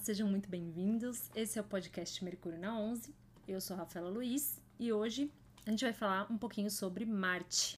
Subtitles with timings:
[0.00, 1.30] sejam muito bem-vindos.
[1.34, 3.14] Esse é o podcast Mercúrio na 11.
[3.46, 5.30] Eu sou Rafaela Luiz e hoje
[5.66, 7.74] a gente vai falar um pouquinho sobre Marte.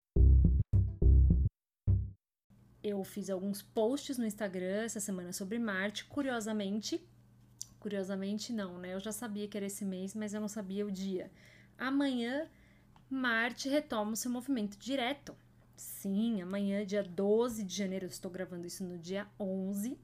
[2.81, 7.05] Eu fiz alguns posts no Instagram essa semana sobre Marte, curiosamente.
[7.81, 8.95] Curiosamente, não, né?
[8.95, 11.29] Eu já sabia que era esse mês, mas eu não sabia o dia.
[11.77, 12.49] Amanhã,
[13.11, 15.35] Marte retoma o seu movimento direto.
[15.75, 19.99] Sim, amanhã, dia 12 de janeiro, eu estou gravando isso no dia 11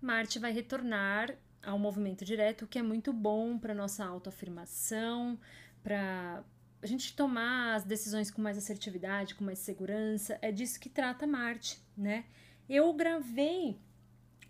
[0.00, 5.38] Marte vai retornar ao movimento direto, o que é muito bom para nossa autoafirmação,
[5.82, 6.42] para
[6.82, 10.38] a gente tomar as decisões com mais assertividade, com mais segurança.
[10.40, 12.24] É disso que trata Marte, né?
[12.68, 13.78] Eu gravei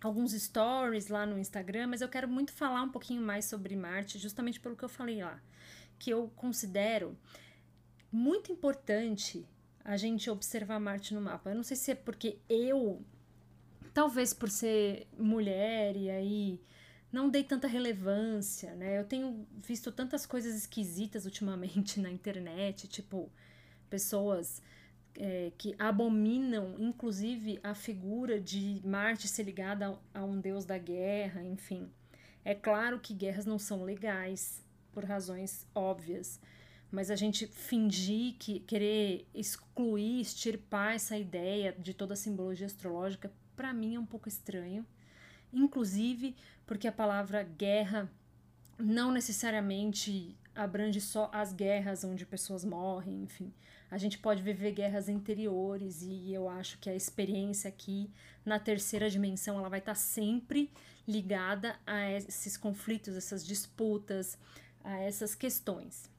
[0.01, 4.17] alguns stories lá no Instagram, mas eu quero muito falar um pouquinho mais sobre Marte,
[4.17, 5.41] justamente pelo que eu falei lá,
[5.99, 7.17] que eu considero
[8.11, 9.45] muito importante
[9.83, 11.49] a gente observar Marte no mapa.
[11.49, 13.03] Eu não sei se é porque eu
[13.93, 16.61] talvez por ser mulher e aí
[17.11, 18.99] não dei tanta relevância, né?
[18.99, 23.29] Eu tenho visto tantas coisas esquisitas ultimamente na internet, tipo
[23.89, 24.61] pessoas
[25.15, 30.77] é, que abominam, inclusive, a figura de Marte ser ligada a, a um deus da
[30.77, 31.91] guerra, enfim.
[32.45, 36.39] É claro que guerras não são legais, por razões óbvias,
[36.91, 43.31] mas a gente fingir que querer excluir, extirpar essa ideia de toda a simbologia astrológica
[43.61, 44.83] para mim é um pouco estranho,
[45.53, 48.11] inclusive porque a palavra guerra
[48.75, 53.53] não necessariamente abrange só as guerras onde pessoas morrem, enfim.
[53.91, 58.09] A gente pode viver guerras interiores e eu acho que a experiência aqui
[58.43, 60.71] na terceira dimensão ela vai estar tá sempre
[61.07, 64.39] ligada a esses conflitos, essas disputas,
[64.83, 66.09] a essas questões.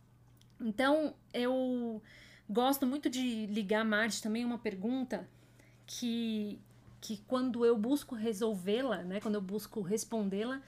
[0.61, 2.01] Então, eu
[2.49, 5.29] gosto muito de ligar Marte também uma pergunta
[5.85, 6.61] que
[7.03, 10.63] que quando eu busco resolvê-la, né, quando eu busco respondê-la,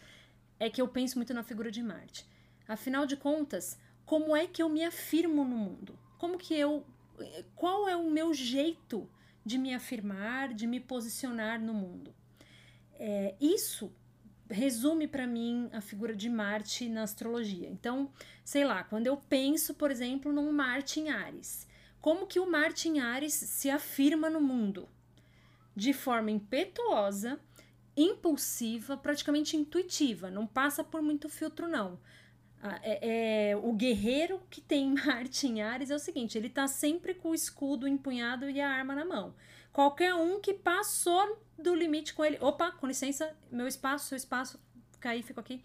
[0.59, 2.27] é que eu penso muito na figura de Marte.
[2.67, 5.97] Afinal de contas, como é que eu me afirmo no mundo?
[6.19, 6.84] Como que eu
[7.55, 9.09] qual é o meu jeito
[9.47, 12.12] de me afirmar, de me posicionar no mundo?
[12.94, 13.93] É, isso
[14.50, 17.69] resume para mim a figura de Marte na astrologia.
[17.69, 18.11] Então,
[18.44, 21.69] sei lá, quando eu penso, por exemplo, num Marte em Ares,
[22.00, 24.89] como que o Marte em Ares se afirma no mundo?
[25.75, 27.41] De forma impetuosa,
[27.97, 31.99] impulsiva, praticamente intuitiva, não passa por muito filtro, não.
[32.83, 37.15] É, é, o guerreiro que tem Marte em Ares é o seguinte: ele tá sempre
[37.15, 39.35] com o escudo empunhado e a arma na mão.
[39.73, 44.59] Qualquer um que passou do limite com ele, opa, com licença, meu espaço, seu espaço,
[45.01, 45.65] caí, fico aqui,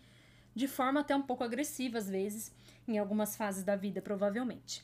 [0.54, 2.54] de forma até um pouco agressiva às vezes,
[2.88, 4.84] em algumas fases da vida, provavelmente.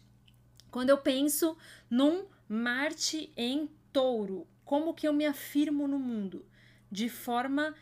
[0.69, 1.57] Quando eu penso
[1.89, 6.45] num Marte em touro, como que eu me afirmo no mundo?
[6.91, 7.73] De forma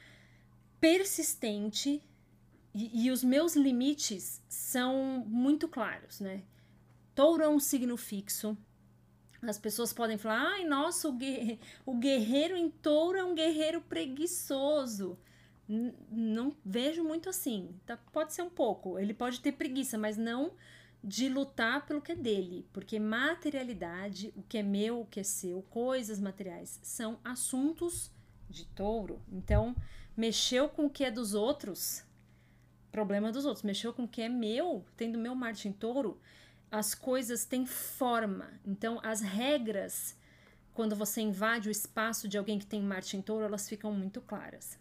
[0.79, 2.03] persistente
[2.73, 6.43] e, e os meus limites são muito claros, né?
[7.15, 8.57] Touro é um signo fixo.
[9.41, 15.17] As pessoas podem falar, ai, nossa, o, guerreiro, em touro é um guerreiro preguiçoso.
[15.67, 17.75] Não vejo muito assim.
[17.85, 18.97] Tá, pode ser um pouco.
[18.97, 20.53] Ele pode ter preguiça, mas não
[21.03, 25.23] de lutar pelo que é dele, porque materialidade, o que é meu, o que é
[25.23, 28.09] seu, coisas materiais, são assuntos
[28.49, 29.21] de touro.
[29.29, 29.75] Então,
[30.15, 32.05] mexeu com o que é dos outros,
[32.89, 33.63] problema dos outros.
[33.63, 36.21] Mexeu com o que é meu, tendo meu Marte em touro,
[36.71, 38.49] as coisas têm forma.
[38.65, 40.15] Então, as regras,
[40.73, 44.21] quando você invade o espaço de alguém que tem Marte em touro, elas ficam muito
[44.21, 44.79] claras.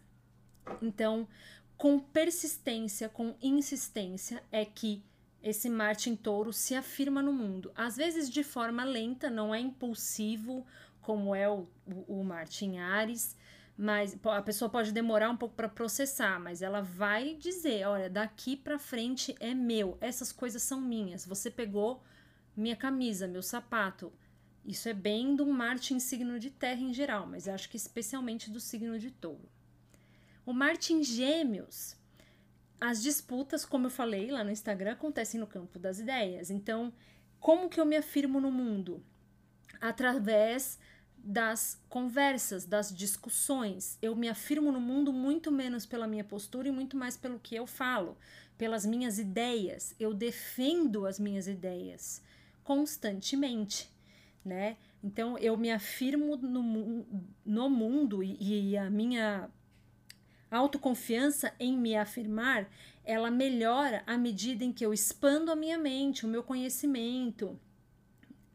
[0.81, 1.27] Então,
[1.75, 5.03] com persistência, com insistência, é que
[5.43, 7.71] esse Marte em touro se afirma no mundo.
[7.75, 10.65] Às vezes de forma lenta, não é impulsivo,
[11.01, 13.35] como é o, o, o Marte em Ares,
[13.77, 18.55] mas a pessoa pode demorar um pouco para processar, mas ela vai dizer: olha, daqui
[18.55, 21.25] para frente é meu, essas coisas são minhas.
[21.25, 22.01] Você pegou
[22.55, 24.13] minha camisa, meu sapato.
[24.65, 28.49] Isso é bem do Marte em signo de terra em geral, mas acho que especialmente
[28.49, 29.49] do signo de touro.
[30.45, 31.97] O Marte em Gêmeos
[32.79, 36.49] as disputas, como eu falei lá no Instagram, acontecem no campo das ideias.
[36.49, 36.93] Então,
[37.39, 39.03] como que eu me afirmo no mundo?
[39.79, 40.79] Através
[41.23, 43.97] das conversas, das discussões.
[44.01, 47.55] Eu me afirmo no mundo muito menos pela minha postura e muito mais pelo que
[47.55, 48.17] eu falo,
[48.57, 49.95] pelas minhas ideias.
[49.97, 52.21] Eu defendo as minhas ideias
[52.61, 53.89] constantemente,
[54.43, 54.75] né?
[55.01, 57.05] Então eu me afirmo no,
[57.45, 59.49] no mundo e, e a minha
[60.53, 62.69] a autoconfiança em me afirmar,
[63.03, 67.59] ela melhora à medida em que eu expando a minha mente, o meu conhecimento.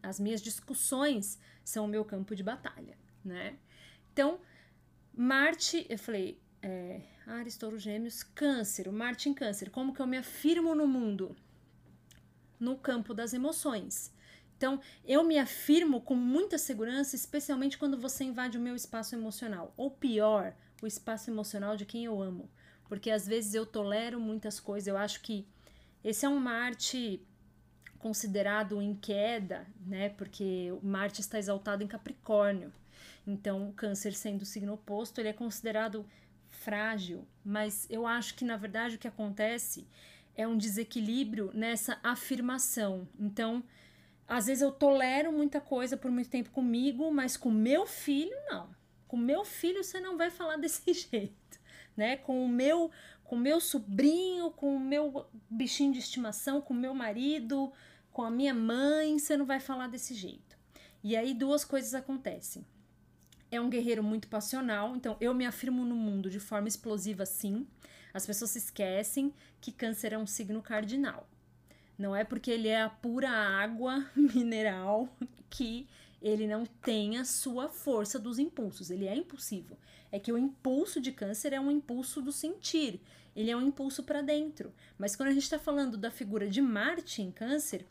[0.00, 3.58] As minhas discussões são o meu campo de batalha, né?
[4.12, 4.40] Então,
[5.12, 9.68] Marte, eu falei, é, Ares, Touro, Gêmeos, Câncer, Marte em Câncer.
[9.68, 11.34] Como que eu me afirmo no mundo?
[12.60, 14.14] No campo das emoções.
[14.56, 19.74] Então, eu me afirmo com muita segurança, especialmente quando você invade o meu espaço emocional.
[19.76, 22.48] Ou pior, o espaço emocional de quem eu amo.
[22.88, 24.86] Porque às vezes eu tolero muitas coisas.
[24.86, 25.46] Eu acho que
[26.02, 27.22] esse é um Marte
[27.98, 30.08] considerado em queda, né?
[30.10, 32.72] Porque Marte está exaltado em Capricórnio.
[33.26, 36.06] Então, o Câncer sendo o signo oposto, ele é considerado
[36.48, 39.86] frágil, mas eu acho que na verdade o que acontece
[40.34, 43.06] é um desequilíbrio nessa afirmação.
[43.18, 43.62] Então,
[44.26, 48.70] às vezes eu tolero muita coisa por muito tempo comigo, mas com meu filho não.
[49.08, 51.60] Com meu filho você não vai falar desse jeito,
[51.96, 52.16] né?
[52.16, 52.90] Com o meu,
[53.24, 57.72] com o meu sobrinho, com o meu bichinho de estimação, com o meu marido,
[58.12, 60.56] com a minha mãe, você não vai falar desse jeito.
[61.02, 62.64] E aí duas coisas acontecem
[63.50, 67.66] é um guerreiro muito passional, então eu me afirmo no mundo de forma explosiva sim.
[68.12, 71.28] As pessoas se esquecem que câncer é um signo cardinal.
[71.96, 75.08] Não é porque ele é a pura água mineral
[75.50, 75.88] que
[76.20, 78.90] ele não tem a sua força dos impulsos.
[78.90, 79.76] Ele é impulsivo.
[80.10, 83.00] É que o impulso de câncer é um impulso do sentir.
[83.36, 84.72] Ele é um impulso para dentro.
[84.98, 87.86] Mas quando a gente está falando da figura de Marte em câncer,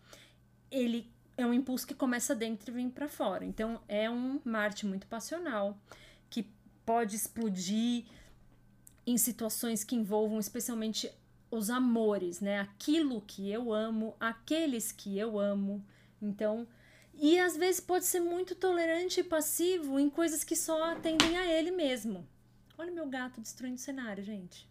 [0.69, 3.45] ele é um impulso que começa dentro e vem para fora.
[3.45, 5.77] Então é um Marte muito passional
[6.29, 6.45] que
[6.85, 8.05] pode explodir
[9.05, 11.09] em situações que envolvam especialmente
[11.49, 12.59] os amores, né?
[12.59, 15.81] Aquilo que eu amo, aqueles que eu amo.
[16.21, 16.67] Então,
[17.19, 21.45] e às vezes pode ser muito tolerante e passivo em coisas que só atendem a
[21.45, 22.27] ele mesmo.
[22.77, 24.69] Olha meu gato destruindo o cenário, gente.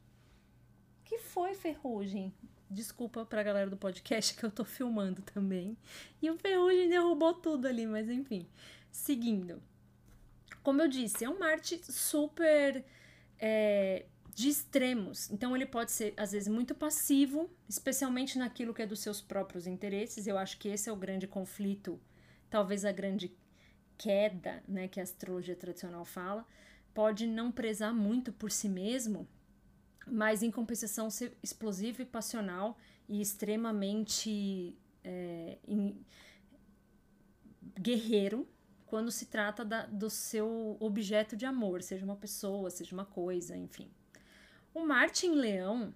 [1.05, 2.33] que foi, Ferrugem?
[2.71, 5.77] Desculpa pra galera do podcast que eu tô filmando também.
[6.21, 8.47] E o Ferrugem derrubou tudo ali, mas enfim.
[8.91, 9.63] Seguindo.
[10.63, 12.85] Como eu disse, é um Marte super
[13.39, 15.31] é, de extremos.
[15.31, 19.67] Então ele pode ser, às vezes, muito passivo, especialmente naquilo que é dos seus próprios
[19.67, 20.27] interesses.
[20.27, 22.01] Eu acho que esse é o grande conflito,
[22.57, 23.37] talvez a grande
[23.99, 26.47] queda, né, que a astrologia tradicional fala.
[26.95, 29.29] Pode não prezar muito por si mesmo
[30.07, 35.59] mas em compensação ser explosivo e passional e extremamente é,
[37.79, 38.49] guerreiro
[38.87, 43.57] quando se trata da, do seu objeto de amor, seja uma pessoa, seja uma coisa,
[43.57, 43.91] enfim.
[44.73, 45.93] O Marte em Leão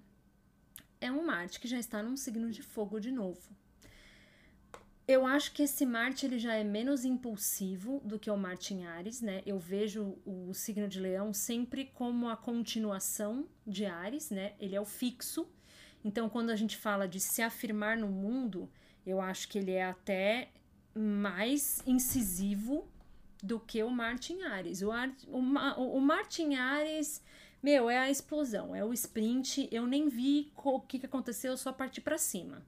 [1.00, 3.56] é um Marte que já está num signo de fogo de novo.
[5.10, 8.86] Eu acho que esse Marte ele já é menos impulsivo do que o Marte em
[8.86, 9.42] Ares, né?
[9.44, 14.52] Eu vejo o signo de Leão sempre como a continuação de Ares, né?
[14.60, 15.48] Ele é o fixo.
[16.04, 18.70] Então, quando a gente fala de se afirmar no mundo,
[19.04, 20.52] eu acho que ele é até
[20.94, 22.86] mais incisivo
[23.42, 24.80] do que o Marte em Ares.
[24.80, 25.38] O, Ar, o,
[25.96, 27.20] o Marte em Ares,
[27.60, 29.68] meu, é a explosão, é o sprint.
[29.72, 32.62] Eu nem vi o que, que aconteceu, eu só parti para cima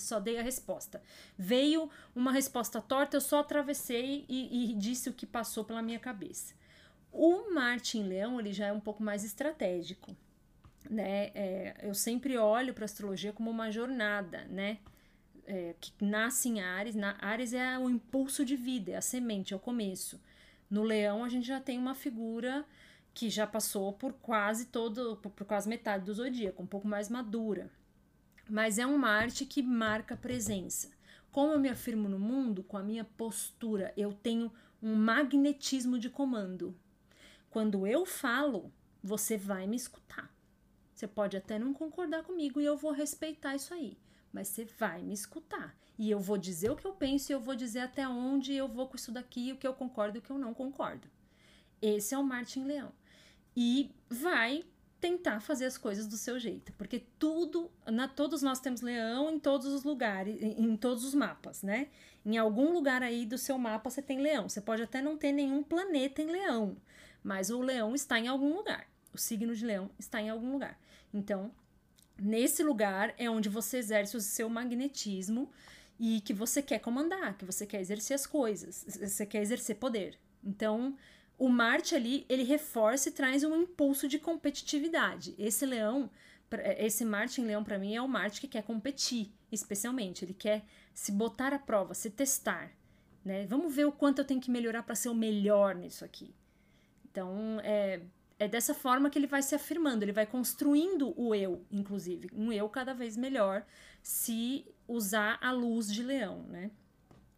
[0.00, 1.02] só dei a resposta.
[1.36, 5.98] Veio uma resposta torta, eu só atravessei e, e disse o que passou pela minha
[5.98, 6.54] cabeça.
[7.12, 10.14] O Martin Leão ele já é um pouco mais estratégico,
[10.88, 11.30] né?
[11.34, 14.78] É, eu sempre olho para astrologia como uma jornada, né?
[15.46, 16.94] É, que nasce em Ares.
[16.94, 20.20] Na, Ares é o impulso de vida, é a semente, é o começo.
[20.68, 22.64] No Leão a gente já tem uma figura
[23.14, 27.08] que já passou por quase todo, por, por quase metade do zodíaco, um pouco mais
[27.08, 27.70] madura
[28.48, 30.90] mas é um Marte que marca presença.
[31.30, 32.62] Como eu me afirmo no mundo?
[32.62, 33.92] Com a minha postura.
[33.96, 34.50] Eu tenho
[34.82, 36.74] um magnetismo de comando.
[37.50, 38.72] Quando eu falo,
[39.02, 40.34] você vai me escutar.
[40.94, 43.98] Você pode até não concordar comigo e eu vou respeitar isso aí,
[44.32, 45.76] mas você vai me escutar.
[45.98, 48.66] E eu vou dizer o que eu penso e eu vou dizer até onde eu
[48.66, 51.08] vou com isso daqui, o que eu concordo e o que eu não concordo.
[51.82, 52.92] Esse é o Martin Leão.
[53.54, 54.64] E vai
[55.00, 59.38] tentar fazer as coisas do seu jeito, porque tudo, na todos nós temos leão em
[59.38, 61.88] todos os lugares, em todos os mapas, né?
[62.24, 64.48] Em algum lugar aí do seu mapa você tem leão.
[64.48, 66.76] Você pode até não ter nenhum planeta em leão,
[67.22, 68.88] mas o leão está em algum lugar.
[69.12, 70.78] O signo de leão está em algum lugar.
[71.12, 71.52] Então,
[72.18, 75.50] nesse lugar é onde você exerce o seu magnetismo
[76.00, 80.18] e que você quer comandar, que você quer exercer as coisas, você quer exercer poder.
[80.44, 80.96] Então,
[81.38, 85.34] o Marte ali, ele reforça e traz um impulso de competitividade.
[85.38, 86.10] Esse leão,
[86.78, 90.64] esse Marte em leão para mim é o Marte que quer competir, especialmente, ele quer
[90.94, 92.72] se botar à prova, se testar,
[93.24, 93.46] né?
[93.46, 96.34] Vamos ver o quanto eu tenho que melhorar para ser o melhor nisso aqui.
[97.04, 98.00] Então, é,
[98.38, 102.50] é dessa forma que ele vai se afirmando, ele vai construindo o eu, inclusive, um
[102.50, 103.64] eu cada vez melhor
[104.02, 106.70] se usar a luz de leão, né?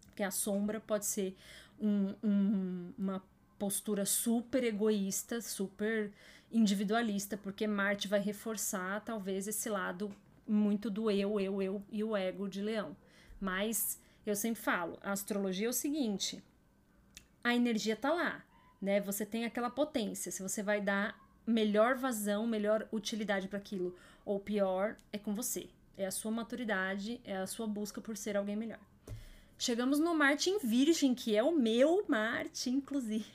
[0.07, 1.37] Porque a sombra pode ser
[1.81, 3.23] um, um, uma
[3.59, 6.13] postura super egoísta, super
[6.51, 10.15] individualista, porque Marte vai reforçar talvez esse lado
[10.47, 12.97] muito do eu, eu, eu e o ego de Leão.
[13.41, 16.43] Mas eu sempre falo, a astrologia é o seguinte:
[17.45, 18.45] a energia tá lá,
[18.81, 19.01] né?
[19.01, 20.33] Você tem aquela potência.
[20.33, 25.69] Se você vai dar melhor vazão, melhor utilidade para aquilo, ou pior, é com você.
[25.97, 28.81] É a sua maturidade, é a sua busca por ser alguém melhor.
[29.59, 33.27] Chegamos no Marte em Virgem, que é o meu Marte, inclusive.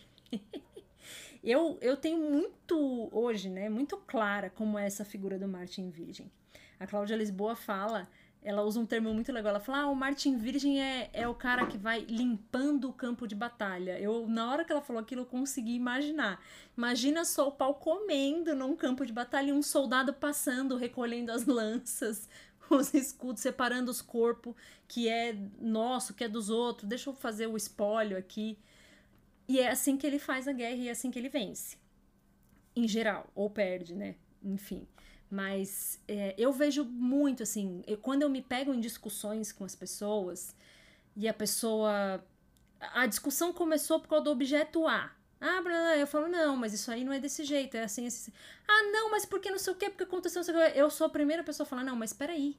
[1.44, 5.90] eu, eu tenho muito hoje, né, muito clara como é essa figura do Marte em
[5.90, 6.32] Virgem.
[6.80, 8.08] A Cláudia Lisboa fala
[8.46, 9.52] ela usa um termo muito legal.
[9.52, 13.28] Ela fala: ah, o Martin Virgem é, é o cara que vai limpando o campo
[13.28, 14.00] de batalha.
[14.00, 16.44] Eu, na hora que ela falou aquilo, eu consegui imaginar.
[16.78, 21.46] Imagina só o pau comendo num campo de batalha e um soldado passando, recolhendo as
[21.46, 22.30] lanças,
[22.70, 24.56] os escudos, separando os corpos,
[24.88, 26.88] que é nosso, que é dos outros.
[26.88, 28.58] Deixa eu fazer o espólio aqui.
[29.48, 31.78] E é assim que ele faz a guerra e é assim que ele vence.
[32.76, 34.16] Em geral, ou perde, né?
[34.44, 34.88] Enfim.
[35.30, 39.76] Mas é, eu vejo muito assim, eu, quando eu me pego em discussões com as
[39.76, 40.56] pessoas
[41.16, 42.24] e a pessoa.
[42.80, 45.12] A discussão começou por causa do objeto A.
[45.40, 48.32] Ah, blá, eu falo, não, mas isso aí não é desse jeito, é assim, assim.
[48.68, 50.80] Ah, não, mas por que não sei o quê, porque aconteceu não sei o quê.
[50.80, 52.58] Eu sou a primeira pessoa a falar, não, mas peraí.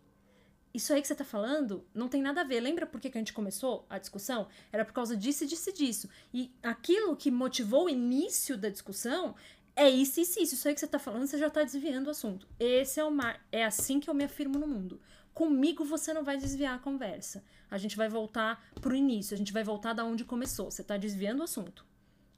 [0.74, 2.58] Isso aí que você tá falando não tem nada a ver.
[2.58, 4.48] Lembra por que, que a gente começou a discussão?
[4.72, 6.08] Era por causa disso e disso e disso.
[6.32, 9.36] E aquilo que motivou o início da discussão
[9.76, 10.54] é isso, isso, isso.
[10.54, 12.48] Isso aí que você tá falando, você já tá desviando o assunto.
[12.58, 13.40] Esse é o mar.
[13.52, 15.00] É assim que eu me afirmo no mundo.
[15.32, 17.44] Comigo você não vai desviar a conversa.
[17.70, 20.72] A gente vai voltar pro início, a gente vai voltar da onde começou.
[20.72, 21.86] Você tá desviando o assunto.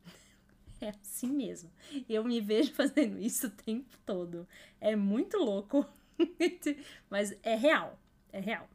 [0.79, 1.73] É assim mesmo.
[2.07, 4.47] Eu me vejo fazendo isso o tempo todo.
[4.79, 5.87] É muito louco,
[7.09, 7.99] mas é real.
[8.37, 8.69] É real.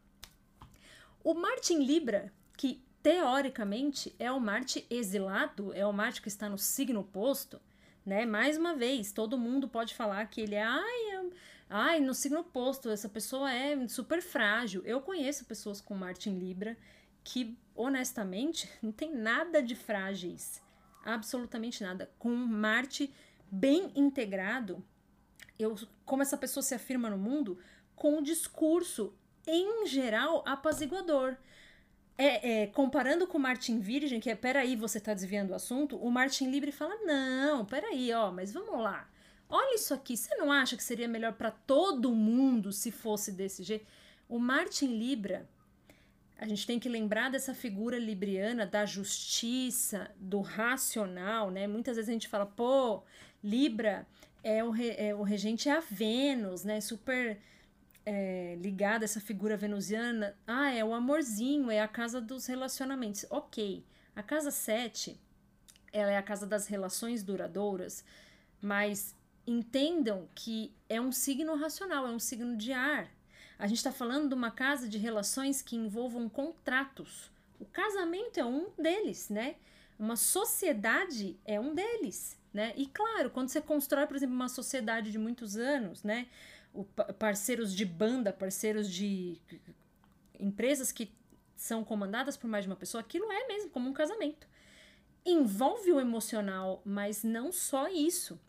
[1.24, 6.50] O Marte em Libra, que teoricamente é o Marte exilado, é o Marte que está
[6.50, 7.62] no signo oposto,
[8.04, 8.26] né?
[8.26, 11.30] Mais uma vez, todo mundo pode falar que ele é, ai, é,
[11.70, 14.82] ai, no signo oposto, essa pessoa é super frágil.
[14.84, 16.76] Eu conheço pessoas com Marte em Libra
[17.24, 20.60] que, honestamente, não tem nada de frágeis.
[21.06, 22.10] Absolutamente nada.
[22.18, 23.14] Com Marte
[23.52, 24.84] bem integrado,
[25.60, 27.60] eu, como essa pessoa se afirma no mundo,
[27.96, 29.14] com o discurso,
[29.52, 31.36] em geral, apaziguador.
[32.18, 35.98] É, é, comparando com o Martin Virgem, que é, peraí, você tá desviando o assunto,
[35.98, 39.10] o Martin Libre fala, não, peraí, ó, mas vamos lá.
[39.50, 43.64] Olha isso aqui, você não acha que seria melhor para todo mundo se fosse desse
[43.64, 43.86] jeito?
[44.30, 45.50] O Martin Libra,
[46.38, 51.68] a gente tem que lembrar dessa figura libriana da justiça, do racional, né?
[51.68, 53.04] Muitas vezes a gente fala, pô,
[53.44, 54.08] Libra
[54.44, 56.80] é o, re, é, o regente é a Vênus, né?
[56.80, 57.40] Super
[58.06, 63.26] é, ligada a essa figura venusiana, ah, é o amorzinho, é a casa dos relacionamentos.
[63.30, 65.20] Ok, a casa 7,
[65.92, 68.04] ela é a casa das relações duradouras,
[68.62, 69.16] mas
[69.46, 73.10] entendam que é um signo racional, é um signo de ar.
[73.58, 77.32] A gente está falando de uma casa de relações que envolvam contratos.
[77.60, 79.56] O casamento é um deles, né?
[80.00, 82.74] Uma sociedade é um deles, né?
[82.76, 86.28] E claro, quando você constrói, por exemplo, uma sociedade de muitos anos, né?
[87.20, 89.38] Parceiros de banda, parceiros de
[90.40, 91.12] empresas que
[91.56, 94.48] são comandadas por mais de uma pessoa, aquilo é mesmo como um casamento.
[95.26, 98.40] Envolve o emocional, mas não só isso.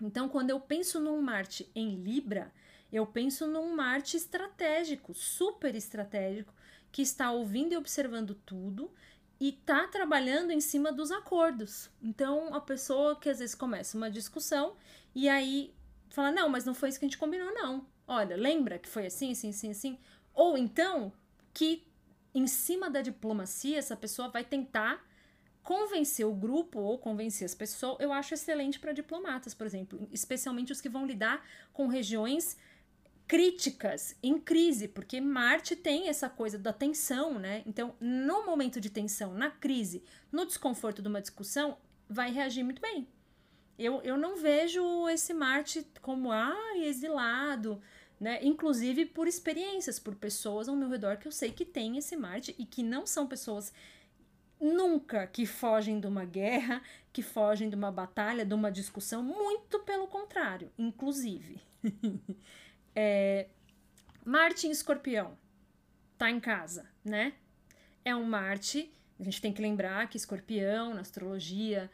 [0.00, 2.52] Então, quando eu penso num Marte em Libra,
[2.92, 6.52] eu penso num Marte estratégico, super estratégico,
[6.90, 8.90] que está ouvindo e observando tudo
[9.38, 11.88] e está trabalhando em cima dos acordos.
[12.02, 14.76] Então, a pessoa que às vezes começa uma discussão
[15.14, 15.72] e aí
[16.14, 17.86] fala, não, mas não foi isso que a gente combinou, não.
[18.06, 19.98] Olha, lembra que foi assim, assim, assim, assim?
[20.34, 21.12] Ou então
[21.52, 21.86] que
[22.34, 25.04] em cima da diplomacia essa pessoa vai tentar
[25.62, 27.98] convencer o grupo ou convencer as pessoas.
[28.00, 32.56] Eu acho excelente para diplomatas, por exemplo, especialmente os que vão lidar com regiões
[33.26, 37.62] críticas, em crise, porque Marte tem essa coisa da tensão, né?
[37.64, 40.02] Então, no momento de tensão, na crise,
[40.32, 43.06] no desconforto de uma discussão, vai reagir muito bem.
[43.82, 47.80] Eu, eu não vejo esse Marte como, ah, exilado,
[48.20, 48.38] né?
[48.42, 52.54] Inclusive por experiências, por pessoas ao meu redor que eu sei que tem esse Marte
[52.58, 53.72] e que não são pessoas
[54.60, 59.78] nunca que fogem de uma guerra, que fogem de uma batalha, de uma discussão, muito
[59.80, 61.62] pelo contrário, inclusive.
[62.94, 63.46] é,
[64.22, 65.38] Marte em Escorpião
[66.18, 67.32] tá em casa, né?
[68.04, 71.90] É um Marte, a gente tem que lembrar que Escorpião, na astrologia,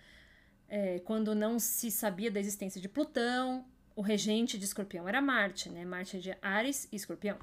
[0.68, 5.70] é, quando não se sabia da existência de Plutão, o regente de Escorpião era Marte,
[5.70, 5.84] né?
[5.84, 7.38] Marte é de Ares e Escorpião.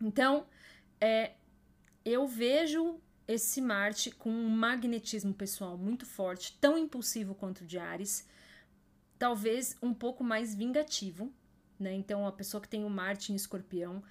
[0.00, 0.46] Então,
[1.00, 1.32] é,
[2.04, 7.78] eu vejo esse Marte com um magnetismo pessoal muito forte, tão impulsivo quanto o de
[7.78, 8.28] Ares,
[9.18, 11.32] talvez um pouco mais vingativo,
[11.78, 11.94] né?
[11.94, 14.02] Então, a pessoa que tem o Marte em Escorpião,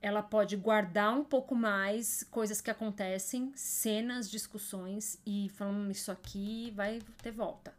[0.00, 6.70] ela pode guardar um pouco mais coisas que acontecem, cenas, discussões e falando isso aqui
[6.76, 7.74] vai ter volta,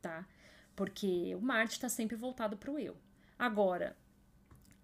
[0.00, 0.26] tá?
[0.74, 2.96] Porque o Marte está sempre voltado para o eu.
[3.38, 3.96] Agora,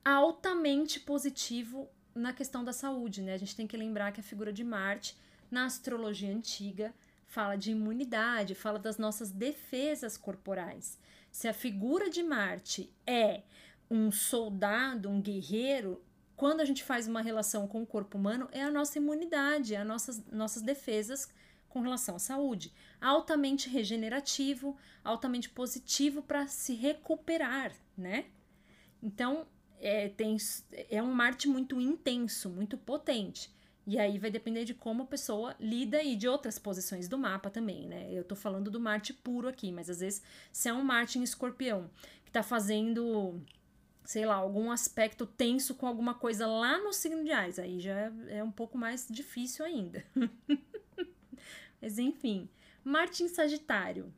[0.05, 3.35] altamente positivo na questão da saúde, né?
[3.35, 5.17] A gente tem que lembrar que a figura de Marte,
[5.51, 6.95] na astrologia antiga,
[7.27, 10.99] fala de imunidade, fala das nossas defesas corporais.
[11.33, 13.43] Se a figura de Marte é
[13.91, 16.03] um soldado, um guerreiro,
[16.37, 19.79] quando a gente faz uma relação com o corpo humano, é a nossa imunidade, é
[19.79, 21.29] as nossas, nossas defesas
[21.75, 22.73] com relação à saúde.
[23.01, 28.27] Altamente regenerativo, altamente positivo para se recuperar, né?
[29.03, 29.45] Então,
[29.81, 30.37] é, tem,
[30.89, 33.53] é um Marte muito intenso, muito potente.
[33.85, 37.51] E aí vai depender de como a pessoa lida e de outras posições do mapa
[37.51, 38.09] também, né?
[38.11, 41.25] Eu tô falando do Marte puro aqui, mas às vezes se é um Marte em
[41.25, 41.91] escorpião
[42.25, 43.43] que tá fazendo,
[44.05, 48.11] sei lá, algum aspecto tenso com alguma coisa lá no signo de Ares, aí já
[48.29, 50.03] é um pouco mais difícil ainda.
[51.85, 52.49] mas enfim,
[52.83, 54.11] Marte em Sagitário.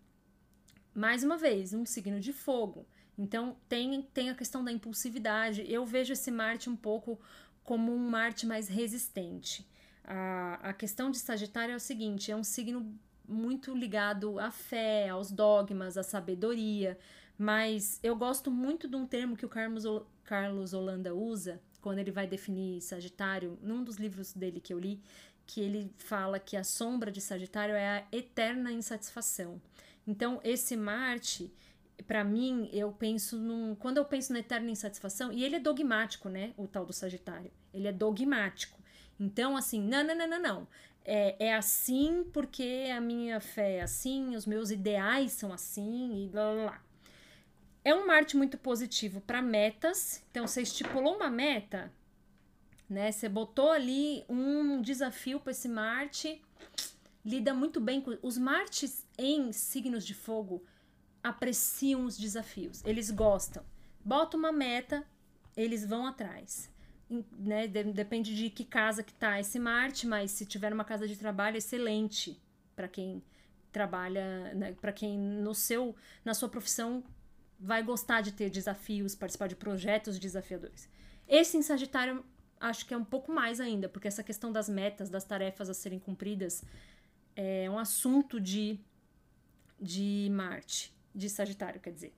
[0.95, 2.87] Mais uma vez, um signo de fogo.
[3.19, 5.65] Então tem, tem a questão da impulsividade.
[5.69, 7.19] Eu vejo esse Marte um pouco
[7.65, 9.67] como um Marte mais resistente.
[10.05, 12.97] A, a questão de Sagitário é o seguinte: é um signo
[13.29, 16.97] muito ligado à fé, aos dogmas, à sabedoria.
[17.37, 19.85] Mas eu gosto muito de um termo que o Carlos,
[20.23, 25.01] Carlos Holanda usa quando ele vai definir Sagitário, num dos livros dele que eu li,
[25.47, 29.61] que ele fala que a sombra de Sagitário é a eterna insatisfação.
[30.07, 31.53] Então, esse Marte,
[32.07, 33.75] para mim, eu penso num.
[33.75, 36.53] Quando eu penso na eterna insatisfação, e ele é dogmático, né?
[36.57, 37.51] O tal do Sagitário.
[37.73, 38.79] Ele é dogmático.
[39.19, 40.69] Então, assim, não, não, não, não, não.
[41.05, 46.29] É, é assim porque a minha fé é assim, os meus ideais são assim e
[46.29, 46.83] blá blá blá.
[47.85, 50.25] É um Marte muito positivo para metas.
[50.31, 51.93] Então, você estipulou uma meta,
[52.89, 53.11] né?
[53.11, 56.43] Você botou ali um desafio para esse Marte,
[57.25, 58.17] lida muito bem com.
[58.23, 60.65] Os Martes em signos de fogo
[61.23, 63.65] apreciam os desafios, eles gostam.
[64.05, 65.05] Bota uma meta,
[65.57, 66.71] eles vão atrás.
[67.09, 67.67] Né?
[67.67, 71.57] Depende de que casa que tá esse Marte, mas se tiver uma casa de trabalho,
[71.57, 72.41] excelente
[72.77, 73.23] para quem
[73.73, 74.73] trabalha, né?
[74.81, 75.95] para quem no seu,
[76.25, 77.03] na sua profissão
[77.59, 80.89] vai gostar de ter desafios, participar de projetos desafiadores.
[81.27, 82.25] Esse em Sagitário
[82.61, 85.75] acho que é um pouco mais ainda, porque essa questão das metas, das tarefas a
[85.75, 86.65] serem cumpridas
[87.35, 88.81] é um assunto de
[89.81, 92.15] de Marte de Sagitário, quer dizer.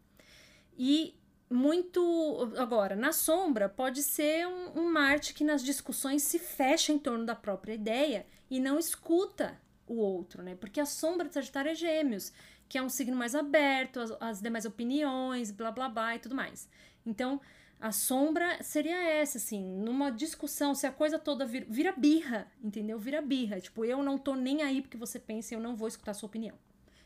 [0.77, 1.15] E
[1.51, 2.53] muito.
[2.57, 7.25] Agora, na sombra, pode ser um, um Marte que nas discussões se fecha em torno
[7.25, 10.55] da própria ideia e não escuta o outro, né?
[10.55, 12.33] Porque a sombra de Sagitário é Gêmeos,
[12.69, 16.35] que é um signo mais aberto, as, as demais opiniões, blá blá blá e tudo
[16.35, 16.69] mais.
[17.07, 17.41] Então,
[17.81, 22.99] a sombra seria essa, assim, numa discussão, se a coisa toda vira, vira birra, entendeu?
[22.99, 23.61] Vira birra.
[23.61, 26.57] Tipo, eu não tô nem aí porque você pensa eu não vou escutar sua opinião.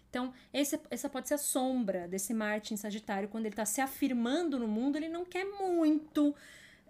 [0.08, 3.28] Então, esse, essa pode ser a sombra desse Marte em Sagitário.
[3.28, 6.34] Quando ele está se afirmando no mundo, ele não quer muito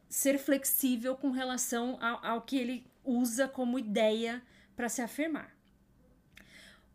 [0.08, 4.42] ser flexível com relação ao, ao que ele usa como ideia
[4.76, 5.56] para se afirmar.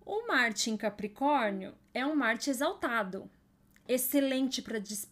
[0.05, 3.29] O Marte em Capricórnio é um Marte exaltado,
[3.87, 5.09] excelente para dis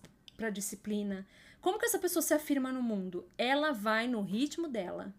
[0.54, 1.26] disciplina.
[1.66, 3.28] Como que essa pessoa se afirma no mundo?
[3.40, 5.12] Ela vai no ritmo dela,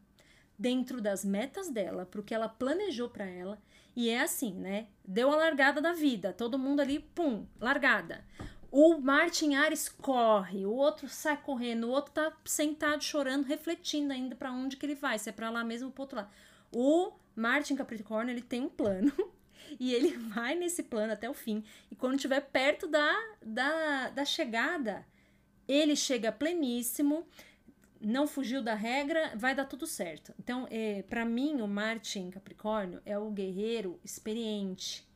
[0.57, 3.61] dentro das metas dela, para o que ela planejou para ela
[3.97, 4.87] e é assim, né?
[5.05, 8.25] Deu a largada da vida, todo mundo ali, pum, largada.
[8.71, 14.37] O Martin Ares corre, o outro sai correndo, o outro tá sentado chorando, refletindo ainda
[14.37, 16.31] para onde que ele vai, se é para lá mesmo ou pro outro lado.
[16.71, 19.13] O Martin Capricórnio, ele tem um plano
[19.81, 21.65] e ele vai nesse plano até o fim.
[21.91, 23.13] E quando estiver perto da,
[23.45, 25.05] da, da chegada,
[25.69, 27.27] ele chega pleníssimo,
[28.01, 30.35] não fugiu da regra, vai dar tudo certo.
[30.39, 35.07] Então, é, para mim, o Marte em Capricórnio é o guerreiro experiente,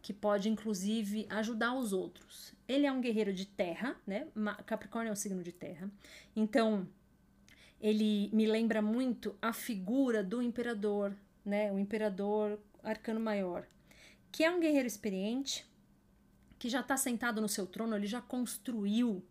[0.00, 2.52] que pode inclusive ajudar os outros.
[2.66, 4.26] Ele é um guerreiro de terra, né?
[4.66, 5.90] Capricórnio é o signo de terra.
[6.34, 6.88] Então,
[7.80, 11.70] ele me lembra muito a figura do imperador, né?
[11.70, 13.66] O imperador arcano maior,
[14.32, 15.64] que é um guerreiro experiente,
[16.58, 19.22] que já está sentado no seu trono, ele já construiu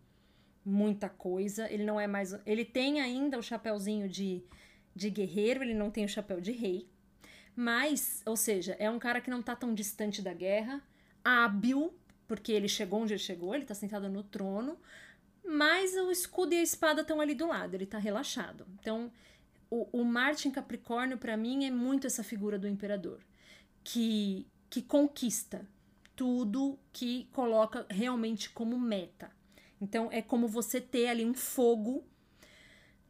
[0.66, 1.72] muita coisa.
[1.72, 2.34] Ele não é mais.
[2.46, 4.44] Ele tem ainda o chapéuzinho de,
[4.96, 6.90] de guerreiro, ele não tem o chapéu de rei.
[7.56, 10.82] Mas, ou seja, é um cara que não tá tão distante da guerra,
[11.24, 11.94] hábil,
[12.28, 14.78] porque ele chegou onde ele chegou, ele tá sentado no trono,
[15.44, 18.66] mas o escudo e a espada estão ali do lado, ele tá relaxado.
[18.80, 19.12] Então,
[19.70, 23.20] o, o Marte em Capricórnio, para mim, é muito essa figura do imperador,
[23.84, 25.68] que, que conquista
[26.16, 29.32] tudo que coloca realmente como meta.
[29.82, 32.06] Então, é como você ter ali um fogo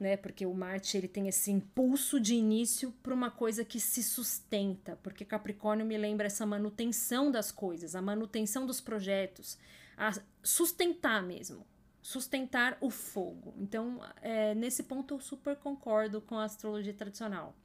[0.01, 0.17] né?
[0.17, 4.97] Porque o Marte ele tem esse impulso de início para uma coisa que se sustenta,
[5.03, 9.59] porque Capricórnio me lembra essa manutenção das coisas, a manutenção dos projetos,
[9.95, 11.67] a sustentar mesmo,
[12.01, 13.53] sustentar o fogo.
[13.59, 17.55] Então, é, nesse ponto eu super concordo com a astrologia tradicional.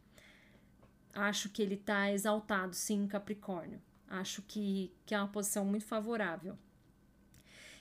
[1.15, 3.81] Acho que ele está exaltado, sim, em Capricórnio.
[4.07, 6.59] Acho que, que é uma posição muito favorável.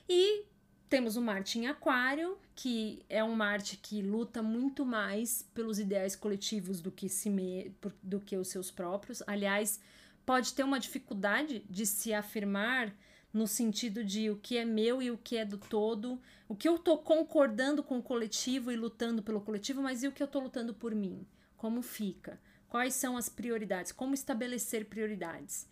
[0.08, 0.46] E
[0.90, 6.16] temos o Marte em Aquário, que é um Marte que luta muito mais pelos ideais
[6.16, 9.24] coletivos do que, si me, do que os seus próprios.
[9.26, 9.80] Aliás,
[10.26, 12.96] pode ter uma dificuldade de se afirmar
[13.34, 16.70] no sentido de o que é meu e o que é do todo, o que
[16.70, 20.28] eu tô concordando com o coletivo e lutando pelo coletivo, mas e o que eu
[20.28, 21.26] tô lutando por mim?
[21.58, 22.40] Como fica?
[22.70, 23.92] Quais são as prioridades?
[23.92, 25.68] Como estabelecer prioridades?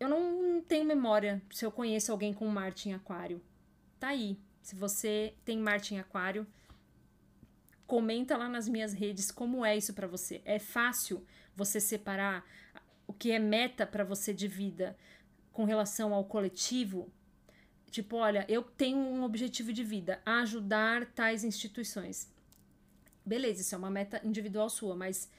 [0.00, 3.42] Eu não tenho memória se eu conheço alguém com Marte em Aquário
[3.98, 4.38] tá aí.
[4.62, 6.46] Se você tem Marte em Aquário,
[7.86, 10.42] comenta lá nas minhas redes como é isso para você.
[10.44, 11.24] É fácil
[11.56, 12.44] você separar
[13.06, 14.96] o que é meta para você de vida
[15.52, 17.10] com relação ao coletivo?
[17.90, 22.30] Tipo, olha, eu tenho um objetivo de vida, ajudar tais instituições.
[23.24, 25.30] Beleza, isso é uma meta individual sua, mas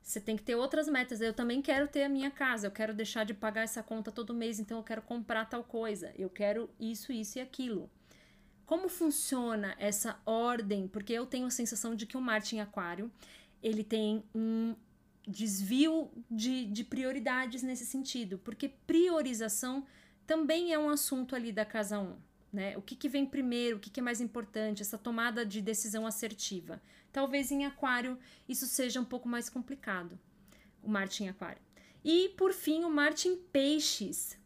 [0.00, 1.20] você tem que ter outras metas.
[1.20, 4.32] Eu também quero ter a minha casa, eu quero deixar de pagar essa conta todo
[4.32, 6.12] mês, então eu quero comprar tal coisa.
[6.16, 7.90] Eu quero isso, isso e aquilo.
[8.66, 10.88] Como funciona essa ordem?
[10.88, 13.10] Porque eu tenho a sensação de que o Marte em Aquário
[13.62, 14.74] ele tem um
[15.26, 19.86] desvio de, de prioridades nesse sentido, porque priorização
[20.26, 22.16] também é um assunto ali da casa 1.
[22.52, 22.76] Né?
[22.76, 26.06] O que, que vem primeiro, o que, que é mais importante, essa tomada de decisão
[26.06, 26.80] assertiva.
[27.12, 30.18] Talvez em Aquário isso seja um pouco mais complicado,
[30.82, 31.60] o Marte em Aquário.
[32.04, 34.38] E por fim, o Marte em Peixes.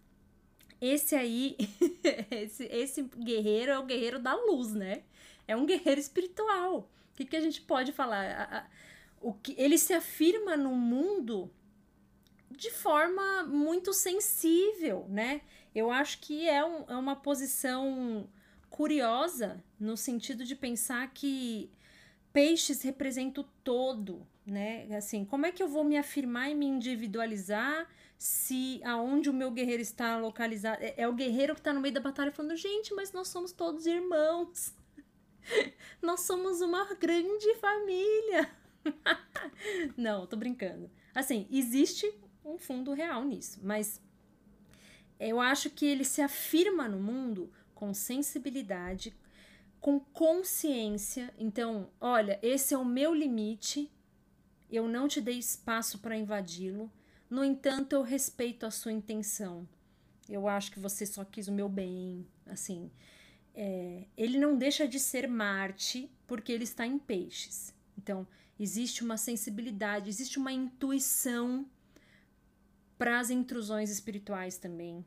[0.81, 1.57] Esse aí,
[2.31, 5.03] esse, esse guerreiro é o guerreiro da luz, né?
[5.47, 6.90] É um guerreiro espiritual.
[7.12, 8.69] O que, que a gente pode falar?
[9.21, 11.51] o que ele se afirma no mundo
[12.51, 15.43] de forma muito sensível, né?
[15.75, 18.29] Eu acho que é, um, é uma posição
[18.69, 21.71] curiosa no sentido de pensar que
[22.33, 24.87] peixes representa o todo, né?
[24.97, 27.88] Assim, como é que eu vou me afirmar e me individualizar
[28.20, 31.94] se aonde o meu guerreiro está localizado é, é o guerreiro que está no meio
[31.94, 34.74] da batalha falando gente mas nós somos todos irmãos.
[36.02, 38.50] Nós somos uma grande família.
[39.96, 40.90] Não tô brincando.
[41.14, 42.12] Assim existe
[42.44, 44.02] um fundo real nisso mas
[45.18, 49.16] eu acho que ele se afirma no mundo com sensibilidade
[49.80, 51.33] com consciência.
[51.38, 53.90] Então olha esse é o meu limite
[54.70, 56.92] eu não te dei espaço para invadi-lo
[57.31, 59.66] no entanto, eu respeito a sua intenção.
[60.29, 62.27] Eu acho que você só quis o meu bem.
[62.45, 62.90] Assim,
[63.55, 67.73] é, ele não deixa de ser Marte porque ele está em peixes.
[67.97, 68.27] Então,
[68.59, 71.64] existe uma sensibilidade, existe uma intuição
[72.99, 75.07] para as intrusões espirituais também.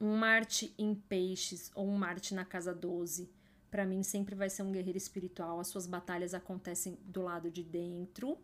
[0.00, 3.30] Um Marte em peixes ou um Marte na casa 12,
[3.70, 5.60] para mim sempre vai ser um guerreiro espiritual.
[5.60, 8.36] As suas batalhas acontecem do lado de dentro,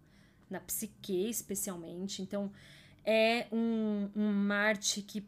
[0.50, 2.22] na psique especialmente.
[2.22, 2.50] Então,
[3.04, 5.24] é um, um Marte que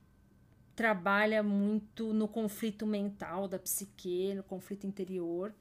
[0.74, 5.52] trabalha muito no conflito mental da psique, no conflito interior.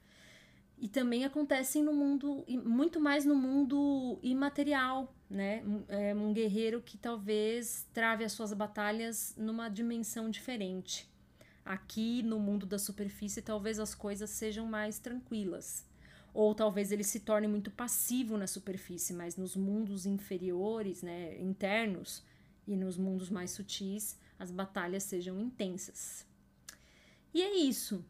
[0.79, 5.63] E também acontecem no mundo, muito mais no mundo imaterial, né?
[5.89, 11.09] É um guerreiro que talvez trave as suas batalhas numa dimensão diferente.
[11.65, 15.83] Aqui no mundo da superfície, talvez as coisas sejam mais tranquilas.
[16.33, 22.23] Ou talvez ele se torne muito passivo na superfície, mas nos mundos inferiores, né, internos
[22.67, 26.25] e nos mundos mais sutis, as batalhas sejam intensas.
[27.33, 28.05] E é isso.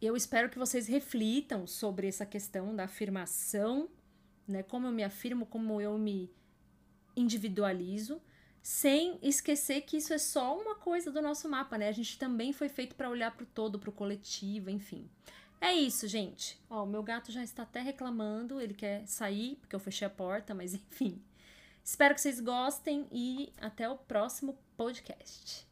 [0.00, 3.88] Eu espero que vocês reflitam sobre essa questão da afirmação,
[4.46, 6.30] né, como eu me afirmo, como eu me
[7.16, 8.20] individualizo,
[8.62, 11.88] sem esquecer que isso é só uma coisa do nosso mapa, né?
[11.88, 15.08] A gente também foi feito para olhar para o todo, para o coletivo, enfim.
[15.60, 16.58] É isso, gente.
[16.70, 20.10] Ó, o meu gato já está até reclamando, ele quer sair porque eu fechei a
[20.10, 21.22] porta, mas enfim.
[21.84, 25.67] Espero que vocês gostem e até o próximo podcast.